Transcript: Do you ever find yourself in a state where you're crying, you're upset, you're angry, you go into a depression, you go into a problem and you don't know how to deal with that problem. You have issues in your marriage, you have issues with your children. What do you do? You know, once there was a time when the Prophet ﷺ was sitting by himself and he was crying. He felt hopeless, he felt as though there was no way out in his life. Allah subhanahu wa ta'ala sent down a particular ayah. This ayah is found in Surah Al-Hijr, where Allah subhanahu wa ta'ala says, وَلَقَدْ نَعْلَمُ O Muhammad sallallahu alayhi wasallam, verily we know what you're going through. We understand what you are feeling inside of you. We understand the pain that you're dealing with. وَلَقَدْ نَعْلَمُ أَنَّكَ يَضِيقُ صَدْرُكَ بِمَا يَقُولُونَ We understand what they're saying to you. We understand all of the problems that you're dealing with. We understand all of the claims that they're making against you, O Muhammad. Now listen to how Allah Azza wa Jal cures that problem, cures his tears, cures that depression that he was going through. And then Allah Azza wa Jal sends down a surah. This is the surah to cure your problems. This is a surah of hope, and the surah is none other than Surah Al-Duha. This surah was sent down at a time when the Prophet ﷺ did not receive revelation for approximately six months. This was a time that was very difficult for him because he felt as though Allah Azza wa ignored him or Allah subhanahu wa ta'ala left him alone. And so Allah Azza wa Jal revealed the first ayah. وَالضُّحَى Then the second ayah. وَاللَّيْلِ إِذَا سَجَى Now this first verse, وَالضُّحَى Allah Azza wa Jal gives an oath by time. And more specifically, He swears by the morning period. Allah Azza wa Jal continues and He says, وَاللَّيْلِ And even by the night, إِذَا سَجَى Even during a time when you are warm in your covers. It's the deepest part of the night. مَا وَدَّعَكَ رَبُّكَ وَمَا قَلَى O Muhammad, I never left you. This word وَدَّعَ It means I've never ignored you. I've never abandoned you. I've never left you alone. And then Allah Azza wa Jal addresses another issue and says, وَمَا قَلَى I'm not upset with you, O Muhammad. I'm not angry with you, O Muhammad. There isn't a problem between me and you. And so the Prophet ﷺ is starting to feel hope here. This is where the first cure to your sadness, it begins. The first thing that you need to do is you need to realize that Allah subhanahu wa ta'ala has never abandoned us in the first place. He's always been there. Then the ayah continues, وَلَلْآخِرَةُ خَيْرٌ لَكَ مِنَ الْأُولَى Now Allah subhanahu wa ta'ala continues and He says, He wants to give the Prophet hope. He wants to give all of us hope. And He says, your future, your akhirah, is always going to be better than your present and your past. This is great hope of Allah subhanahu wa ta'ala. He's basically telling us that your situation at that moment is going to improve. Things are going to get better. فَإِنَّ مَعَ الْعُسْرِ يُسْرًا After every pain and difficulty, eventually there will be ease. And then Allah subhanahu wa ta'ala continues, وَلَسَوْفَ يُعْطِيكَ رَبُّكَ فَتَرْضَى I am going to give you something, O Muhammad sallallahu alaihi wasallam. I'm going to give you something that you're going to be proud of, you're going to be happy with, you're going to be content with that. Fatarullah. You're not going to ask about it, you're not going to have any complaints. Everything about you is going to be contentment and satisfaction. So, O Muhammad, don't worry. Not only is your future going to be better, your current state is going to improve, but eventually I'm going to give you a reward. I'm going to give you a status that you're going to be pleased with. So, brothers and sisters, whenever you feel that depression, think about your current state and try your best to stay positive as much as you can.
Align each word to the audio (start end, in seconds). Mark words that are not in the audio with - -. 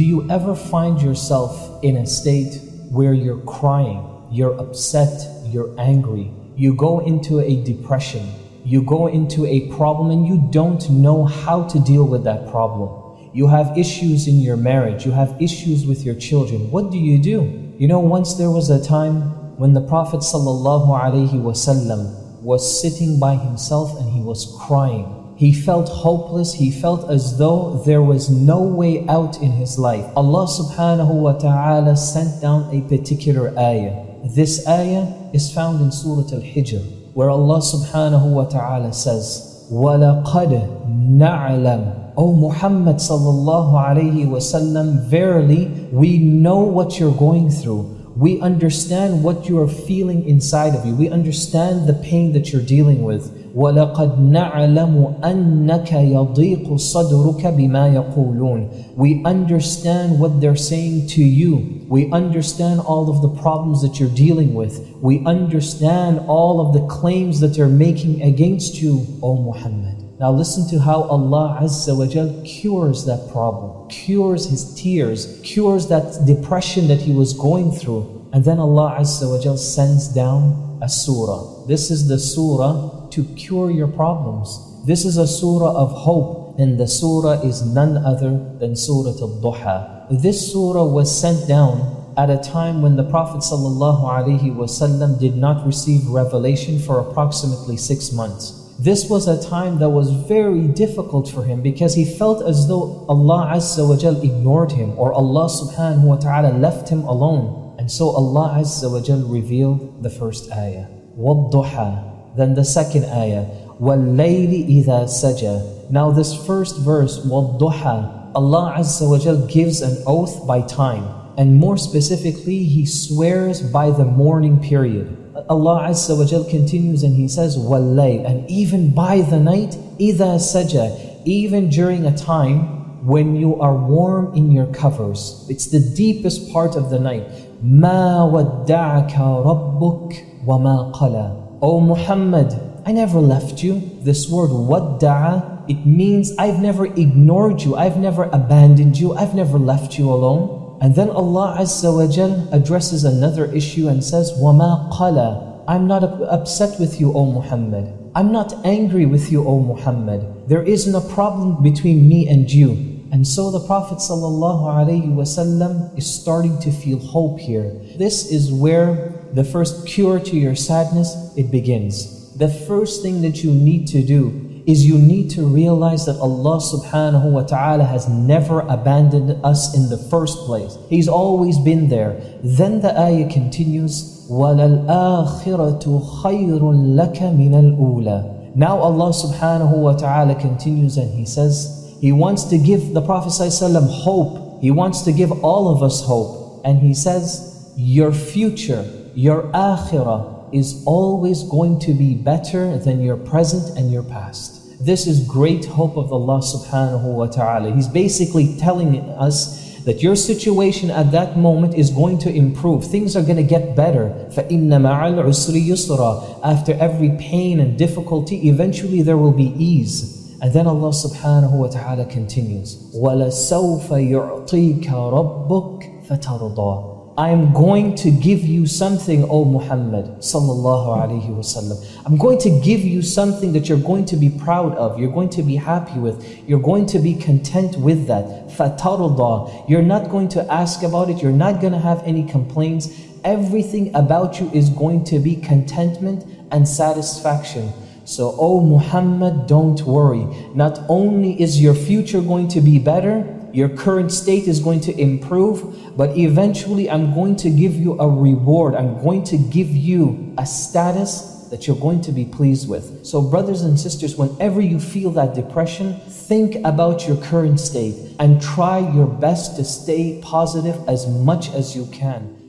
Do 0.00 0.06
you 0.06 0.24
ever 0.30 0.54
find 0.54 1.02
yourself 1.02 1.84
in 1.84 1.98
a 1.98 2.06
state 2.06 2.58
where 2.90 3.12
you're 3.12 3.42
crying, 3.42 4.02
you're 4.30 4.58
upset, 4.58 5.28
you're 5.44 5.78
angry, 5.78 6.32
you 6.56 6.74
go 6.74 7.00
into 7.00 7.40
a 7.40 7.62
depression, 7.64 8.26
you 8.64 8.80
go 8.80 9.08
into 9.08 9.44
a 9.44 9.68
problem 9.76 10.10
and 10.10 10.26
you 10.26 10.48
don't 10.50 10.88
know 10.88 11.26
how 11.26 11.64
to 11.64 11.78
deal 11.80 12.06
with 12.06 12.24
that 12.24 12.50
problem. 12.50 13.28
You 13.34 13.46
have 13.48 13.76
issues 13.76 14.26
in 14.26 14.40
your 14.40 14.56
marriage, 14.56 15.04
you 15.04 15.12
have 15.12 15.36
issues 15.38 15.84
with 15.84 16.02
your 16.02 16.14
children. 16.14 16.70
What 16.70 16.90
do 16.90 16.96
you 16.96 17.18
do? 17.18 17.74
You 17.76 17.86
know, 17.86 18.00
once 18.00 18.36
there 18.36 18.50
was 18.50 18.70
a 18.70 18.82
time 18.82 19.20
when 19.58 19.74
the 19.74 19.82
Prophet 19.82 20.20
ﷺ 20.20 22.40
was 22.40 22.80
sitting 22.80 23.20
by 23.20 23.34
himself 23.34 24.00
and 24.00 24.10
he 24.10 24.22
was 24.22 24.56
crying. 24.62 25.19
He 25.39 25.53
felt 25.53 25.89
hopeless, 25.89 26.53
he 26.53 26.71
felt 26.71 27.09
as 27.09 27.37
though 27.37 27.83
there 27.85 28.01
was 28.01 28.29
no 28.29 28.61
way 28.61 29.05
out 29.07 29.41
in 29.41 29.51
his 29.51 29.77
life. 29.77 30.05
Allah 30.15 30.47
subhanahu 30.47 31.13
wa 31.13 31.33
ta'ala 31.33 31.97
sent 31.97 32.41
down 32.41 32.73
a 32.73 32.81
particular 32.87 33.53
ayah. 33.59 34.05
This 34.23 34.65
ayah 34.67 35.13
is 35.33 35.51
found 35.51 35.81
in 35.81 35.91
Surah 35.91 36.31
Al-Hijr, 36.33 37.13
where 37.13 37.29
Allah 37.29 37.59
subhanahu 37.59 38.31
wa 38.31 38.45
ta'ala 38.45 38.93
says, 38.93 39.67
وَلَقَدْ 39.71 40.87
نَعْلَمُ 40.87 42.05
O 42.17 42.33
Muhammad 42.33 42.95
sallallahu 42.95 43.73
alayhi 43.73 44.25
wasallam, 44.25 45.03
verily 45.09 45.65
we 45.91 46.17
know 46.17 46.59
what 46.59 46.97
you're 46.97 47.15
going 47.15 47.49
through. 47.49 47.91
We 48.15 48.39
understand 48.39 49.21
what 49.21 49.49
you 49.49 49.59
are 49.59 49.67
feeling 49.67 50.25
inside 50.25 50.75
of 50.75 50.85
you. 50.85 50.95
We 50.95 51.09
understand 51.09 51.89
the 51.89 51.93
pain 51.93 52.31
that 52.31 52.53
you're 52.53 52.61
dealing 52.61 53.03
with. 53.03 53.38
وَلَقَدْ 53.55 54.19
نَعْلَمُ 54.19 55.21
أَنَّكَ 55.23 55.91
يَضِيقُ 55.91 56.75
صَدْرُكَ 56.75 57.41
بِمَا 57.41 57.93
يَقُولُونَ 57.93 58.95
We 58.97 59.23
understand 59.23 60.19
what 60.19 60.41
they're 60.41 60.55
saying 60.55 61.07
to 61.09 61.23
you. 61.23 61.85
We 61.87 62.11
understand 62.11 62.81
all 62.81 63.09
of 63.09 63.21
the 63.21 63.41
problems 63.41 63.81
that 63.81 63.99
you're 63.99 64.09
dealing 64.09 64.53
with. 64.53 64.79
We 65.01 65.23
understand 65.25 66.19
all 66.27 66.59
of 66.59 66.73
the 66.73 66.85
claims 66.87 67.39
that 67.39 67.55
they're 67.55 67.67
making 67.67 68.21
against 68.21 68.81
you, 68.81 69.05
O 69.21 69.41
Muhammad. 69.41 70.05
Now 70.19 70.31
listen 70.31 70.67
to 70.69 70.79
how 70.79 71.03
Allah 71.03 71.59
Azza 71.61 71.97
wa 71.97 72.05
Jal 72.07 72.41
cures 72.45 73.05
that 73.05 73.29
problem, 73.31 73.89
cures 73.89 74.49
his 74.49 74.73
tears, 74.73 75.41
cures 75.43 75.87
that 75.89 76.25
depression 76.25 76.87
that 76.87 77.01
he 77.01 77.11
was 77.11 77.33
going 77.33 77.71
through. 77.71 78.18
And 78.32 78.44
then 78.44 78.58
Allah 78.58 78.96
Azza 79.00 79.28
wa 79.28 79.40
Jal 79.42 79.56
sends 79.56 80.08
down 80.08 80.78
a 80.82 80.88
surah. 80.88 81.66
This 81.66 81.90
is 81.90 82.08
the 82.08 82.18
surah 82.18 83.08
to 83.10 83.24
cure 83.34 83.70
your 83.70 83.88
problems. 83.88 84.84
This 84.86 85.04
is 85.04 85.16
a 85.16 85.26
surah 85.26 85.74
of 85.74 85.90
hope, 85.92 86.58
and 86.58 86.78
the 86.78 86.86
surah 86.86 87.42
is 87.42 87.62
none 87.66 87.98
other 87.98 88.38
than 88.58 88.76
Surah 88.76 89.10
Al-Duha. 89.20 90.22
This 90.22 90.52
surah 90.52 90.84
was 90.84 91.10
sent 91.10 91.46
down 91.46 92.12
at 92.16 92.30
a 92.30 92.38
time 92.38 92.82
when 92.82 92.96
the 92.96 93.04
Prophet 93.04 93.38
ﷺ 93.38 95.20
did 95.20 95.36
not 95.36 95.66
receive 95.66 96.06
revelation 96.08 96.78
for 96.78 96.98
approximately 97.00 97.76
six 97.76 98.12
months. 98.12 98.56
This 98.78 99.10
was 99.10 99.28
a 99.28 99.42
time 99.48 99.78
that 99.80 99.90
was 99.90 100.10
very 100.10 100.66
difficult 100.66 101.28
for 101.28 101.44
him 101.44 101.60
because 101.60 101.94
he 101.94 102.04
felt 102.04 102.42
as 102.42 102.66
though 102.66 103.04
Allah 103.08 103.52
Azza 103.54 103.86
wa 103.86 104.20
ignored 104.22 104.72
him 104.72 104.98
or 104.98 105.12
Allah 105.12 105.48
subhanahu 105.48 106.04
wa 106.04 106.16
ta'ala 106.16 106.56
left 106.56 106.88
him 106.88 107.02
alone. 107.04 107.69
And 107.89 107.91
so 107.91 108.09
Allah 108.09 108.57
Azza 108.59 108.91
wa 108.91 109.01
Jal 109.01 109.21
revealed 109.27 110.03
the 110.03 110.09
first 110.09 110.51
ayah. 110.51 110.87
وَالضُّحَى 111.17 112.37
Then 112.37 112.55
the 112.55 112.65
second 112.65 113.05
ayah. 113.05 113.45
وَاللَّيْلِ 113.79 114.85
إِذَا 114.85 115.05
سَجَى 115.05 115.91
Now 115.91 116.11
this 116.11 116.33
first 116.45 116.79
verse, 116.79 117.25
وَالضُّحَى 117.25 118.33
Allah 118.35 118.75
Azza 118.77 119.09
wa 119.09 119.17
Jal 119.17 119.47
gives 119.47 119.81
an 119.81 120.03
oath 120.07 120.45
by 120.47 120.61
time. 120.61 121.05
And 121.37 121.57
more 121.57 121.77
specifically, 121.77 122.63
He 122.63 122.85
swears 122.85 123.61
by 123.61 123.91
the 123.91 124.05
morning 124.05 124.59
period. 124.61 125.21
Allah 125.49 125.89
Azza 125.89 126.17
wa 126.17 126.25
Jal 126.25 126.43
continues 126.43 127.03
and 127.03 127.15
He 127.15 127.27
says, 127.27 127.57
وَاللَّيْلِ 127.57 128.29
And 128.29 128.49
even 128.49 128.93
by 128.93 129.21
the 129.21 129.39
night, 129.39 129.71
إِذَا 129.99 130.39
سَجَى 130.39 131.21
Even 131.25 131.69
during 131.69 132.05
a 132.05 132.15
time 132.15 133.05
when 133.05 133.35
you 133.35 133.61
are 133.61 133.75
warm 133.75 134.33
in 134.33 134.51
your 134.51 134.65
covers. 134.67 135.45
It's 135.47 135.67
the 135.67 135.79
deepest 135.79 136.51
part 136.51 136.75
of 136.75 136.89
the 136.89 136.99
night. 136.99 137.29
مَا 137.63 138.23
وَدَّعَكَ 138.31 139.17
رَبُّكَ 139.17 140.13
وَمَا 140.45 140.91
قَلَى 140.93 141.59
O 141.61 141.79
Muhammad, 141.79 142.53
I 142.85 142.91
never 142.91 143.19
left 143.19 143.63
you. 143.63 143.81
This 144.01 144.29
word 144.29 144.51
وَدَّعَ 144.51 145.69
It 145.69 145.85
means 145.85 146.35
I've 146.37 146.61
never 146.61 146.85
ignored 146.85 147.61
you. 147.61 147.75
I've 147.75 147.97
never 147.97 148.25
abandoned 148.25 148.99
you. 148.99 149.13
I've 149.13 149.33
never 149.33 149.57
left 149.57 149.97
you 149.97 150.11
alone. 150.11 150.77
And 150.81 150.93
then 150.95 151.09
Allah 151.09 151.57
Azza 151.59 151.93
wa 151.95 152.05
Jal 152.05 152.47
addresses 152.51 153.03
another 153.03 153.45
issue 153.51 153.87
and 153.87 154.03
says, 154.03 154.31
وَمَا 154.33 154.91
قَلَى 154.93 155.63
I'm 155.67 155.87
not 155.87 156.03
upset 156.03 156.79
with 156.79 156.99
you, 156.99 157.11
O 157.13 157.25
Muhammad. 157.25 157.91
I'm 158.13 158.31
not 158.31 158.53
angry 158.63 159.05
with 159.07 159.31
you, 159.31 159.47
O 159.47 159.59
Muhammad. 159.59 160.47
There 160.47 160.61
isn't 160.61 160.93
a 160.93 161.01
problem 161.01 161.63
between 161.63 162.07
me 162.07 162.29
and 162.29 162.51
you. 162.51 162.88
And 163.11 163.27
so 163.27 163.51
the 163.51 163.59
Prophet 163.65 163.99
ﷺ 163.99 165.97
is 165.97 166.05
starting 166.21 166.59
to 166.59 166.71
feel 166.71 166.99
hope 166.99 167.39
here. 167.39 167.71
This 167.97 168.31
is 168.31 168.51
where 168.51 169.13
the 169.33 169.43
first 169.43 169.87
cure 169.87 170.19
to 170.19 170.35
your 170.37 170.55
sadness, 170.55 171.15
it 171.35 171.51
begins. 171.51 172.35
The 172.37 172.49
first 172.49 173.01
thing 173.01 173.21
that 173.21 173.43
you 173.43 173.51
need 173.51 173.87
to 173.87 174.01
do 174.03 174.41
is 174.65 174.85
you 174.85 174.97
need 174.97 175.29
to 175.29 175.45
realize 175.45 176.05
that 176.07 176.17
Allah 176.17 176.57
subhanahu 176.57 177.31
wa 177.31 177.43
ta'ala 177.43 177.83
has 177.83 178.09
never 178.09 178.61
abandoned 178.61 179.39
us 179.45 179.75
in 179.75 179.89
the 179.89 179.97
first 179.97 180.39
place. 180.39 180.77
He's 180.89 181.07
always 181.07 181.59
been 181.59 181.89
there. 181.89 182.19
Then 182.43 182.81
the 182.81 182.97
ayah 182.99 183.29
continues, 183.29 184.25
وَلَلْآخِرَةُ 184.29 185.83
خَيْرٌ 186.23 186.59
لَكَ 186.59 187.17
مِنَ 187.21 187.53
الْأُولَى 187.53 188.55
Now 188.55 188.77
Allah 188.77 189.09
subhanahu 189.13 189.77
wa 189.77 189.93
ta'ala 189.93 190.33
continues 190.35 190.97
and 190.97 191.13
He 191.13 191.25
says, 191.25 191.78
He 192.01 192.11
wants 192.11 192.43
to 192.45 192.57
give 192.57 192.93
the 192.93 193.01
Prophet 193.01 193.33
hope. 193.39 194.61
He 194.61 194.71
wants 194.71 195.01
to 195.03 195.11
give 195.11 195.31
all 195.43 195.73
of 195.73 195.81
us 195.83 196.03
hope. 196.03 196.61
And 196.65 196.79
He 196.79 196.93
says, 196.93 197.73
your 197.77 198.11
future, 198.11 198.85
your 199.13 199.43
akhirah, 199.53 200.53
is 200.53 200.83
always 200.85 201.43
going 201.43 201.79
to 201.79 201.93
be 201.93 202.15
better 202.15 202.77
than 202.77 203.01
your 203.01 203.17
present 203.17 203.77
and 203.77 203.91
your 203.91 204.03
past. 204.03 204.83
This 204.83 205.07
is 205.07 205.27
great 205.27 205.65
hope 205.65 205.97
of 205.97 206.11
Allah 206.11 206.39
subhanahu 206.39 207.15
wa 207.15 207.27
ta'ala. 207.27 207.73
He's 207.73 207.87
basically 207.87 208.55
telling 208.57 208.99
us 209.11 209.65
that 209.85 210.01
your 210.01 210.15
situation 210.15 210.89
at 210.89 211.11
that 211.11 211.37
moment 211.37 211.75
is 211.75 211.91
going 211.91 212.17
to 212.19 212.33
improve. 212.33 212.85
Things 212.85 213.15
are 213.15 213.21
going 213.21 213.37
to 213.37 213.43
get 213.43 213.75
better. 213.75 214.09
فَإِنَّ 214.31 214.69
مَعَ 214.69 215.13
الْعُسْرِ 215.13 215.67
يُسْرًا 215.67 216.41
After 216.43 216.73
every 216.73 217.11
pain 217.19 217.59
and 217.59 217.77
difficulty, 217.77 218.49
eventually 218.49 219.01
there 219.01 219.17
will 219.17 219.31
be 219.31 219.53
ease. 219.57 220.18
And 220.41 220.53
then 220.53 220.67
Allah 220.67 220.89
subhanahu 220.89 221.51
wa 221.51 221.67
ta'ala 221.67 222.05
continues, 222.05 222.75
وَلَسَوْفَ 222.93 223.87
يُعْطِيكَ 223.89 224.85
رَبُّكَ 224.85 226.07
فَتَرْضَى 226.07 226.95
I 227.17 227.29
am 227.29 227.53
going 227.53 227.95
to 227.95 228.11
give 228.11 228.41
you 228.41 228.67
something, 228.67 229.23
O 229.29 229.45
Muhammad 229.45 230.19
sallallahu 230.19 230.99
alaihi 230.99 231.29
wasallam. 231.29 231.81
I'm 232.05 232.17
going 232.17 232.37
to 232.39 232.49
give 232.59 232.81
you 232.81 233.01
something 233.01 233.53
that 233.53 233.69
you're 233.69 233.77
going 233.77 234.03
to 234.07 234.17
be 234.17 234.29
proud 234.29 234.75
of, 234.75 234.99
you're 234.99 235.13
going 235.13 235.29
to 235.29 235.41
be 235.41 235.55
happy 235.55 235.97
with, 235.97 236.45
you're 236.45 236.59
going 236.59 236.85
to 236.87 236.99
be 236.99 237.15
content 237.15 237.77
with 237.77 238.07
that. 238.07 238.49
Fatarullah. 238.49 239.69
You're 239.69 239.81
not 239.81 240.09
going 240.09 240.27
to 240.29 240.45
ask 240.51 240.83
about 240.83 241.09
it, 241.09 241.21
you're 241.21 241.31
not 241.31 241.61
going 241.61 241.71
to 241.71 241.79
have 241.79 242.03
any 242.03 242.27
complaints. 242.27 242.89
Everything 243.23 243.95
about 243.95 244.41
you 244.41 244.51
is 244.51 244.69
going 244.69 245.05
to 245.05 245.17
be 245.17 245.37
contentment 245.37 246.25
and 246.51 246.67
satisfaction. 246.67 247.71
So, 248.10 248.34
O 248.40 248.60
Muhammad, 248.60 249.46
don't 249.46 249.80
worry. 249.82 250.26
Not 250.52 250.80
only 250.88 251.40
is 251.40 251.62
your 251.62 251.74
future 251.74 252.20
going 252.20 252.48
to 252.48 252.60
be 252.60 252.80
better, 252.80 253.24
your 253.52 253.68
current 253.68 254.10
state 254.10 254.48
is 254.48 254.58
going 254.58 254.80
to 254.80 255.00
improve, 255.00 255.96
but 255.96 256.18
eventually 256.18 256.90
I'm 256.90 257.14
going 257.14 257.36
to 257.36 257.50
give 257.50 257.76
you 257.76 257.96
a 258.00 258.08
reward. 258.08 258.74
I'm 258.74 259.00
going 259.00 259.22
to 259.26 259.38
give 259.38 259.68
you 259.68 260.34
a 260.38 260.44
status 260.44 261.46
that 261.50 261.68
you're 261.68 261.76
going 261.76 262.00
to 262.00 262.10
be 262.10 262.24
pleased 262.24 262.68
with. 262.68 263.06
So, 263.06 263.22
brothers 263.22 263.62
and 263.62 263.78
sisters, 263.78 264.16
whenever 264.16 264.60
you 264.60 264.80
feel 264.80 265.12
that 265.12 265.36
depression, 265.36 265.94
think 266.00 266.56
about 266.64 267.06
your 267.06 267.16
current 267.18 267.60
state 267.60 267.94
and 268.18 268.42
try 268.42 268.80
your 268.92 269.06
best 269.06 269.54
to 269.54 269.64
stay 269.64 270.20
positive 270.20 270.76
as 270.88 271.06
much 271.06 271.50
as 271.50 271.76
you 271.76 271.86
can. 271.92 272.39